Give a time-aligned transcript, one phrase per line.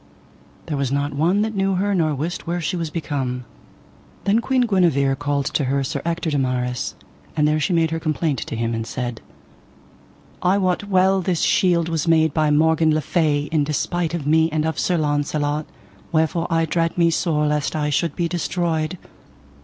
[0.65, 3.45] There was not one that knew her nor wist where she was become.
[4.23, 6.95] Then Queen Guenever called to her Sir Ector de Maris,
[7.37, 9.21] and there she made her complaint to him, and said:
[10.41, 14.49] I wot well this shield was made by Morgan le Fay in despite of me
[14.51, 15.67] and of Sir Launcelot,
[16.11, 18.97] wherefore I dread me sore lest I should be destroyed.